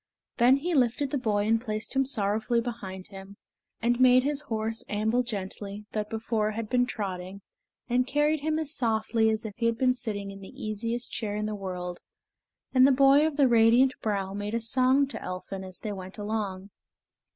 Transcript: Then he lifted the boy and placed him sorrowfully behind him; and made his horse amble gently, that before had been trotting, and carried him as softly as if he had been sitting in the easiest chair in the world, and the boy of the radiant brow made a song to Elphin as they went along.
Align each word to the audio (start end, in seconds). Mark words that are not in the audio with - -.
Then 0.37 0.55
he 0.55 0.73
lifted 0.73 1.11
the 1.11 1.19
boy 1.19 1.45
and 1.45 1.61
placed 1.61 1.95
him 1.95 2.07
sorrowfully 2.07 2.59
behind 2.59 3.09
him; 3.09 3.37
and 3.83 3.99
made 3.99 4.23
his 4.23 4.41
horse 4.41 4.83
amble 4.89 5.21
gently, 5.21 5.85
that 5.91 6.09
before 6.09 6.53
had 6.53 6.69
been 6.71 6.87
trotting, 6.87 7.41
and 7.87 8.07
carried 8.07 8.39
him 8.39 8.57
as 8.57 8.73
softly 8.73 9.29
as 9.29 9.45
if 9.45 9.53
he 9.57 9.67
had 9.67 9.77
been 9.77 9.93
sitting 9.93 10.31
in 10.31 10.39
the 10.41 10.59
easiest 10.59 11.11
chair 11.11 11.35
in 11.35 11.45
the 11.45 11.53
world, 11.53 11.99
and 12.73 12.87
the 12.87 12.91
boy 12.91 13.27
of 13.27 13.37
the 13.37 13.47
radiant 13.47 13.93
brow 14.01 14.33
made 14.33 14.55
a 14.55 14.59
song 14.59 15.05
to 15.05 15.21
Elphin 15.21 15.63
as 15.63 15.81
they 15.81 15.91
went 15.91 16.17
along. 16.17 16.71